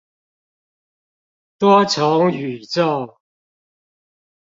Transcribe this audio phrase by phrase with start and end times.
[1.59, 3.19] 多重宇宙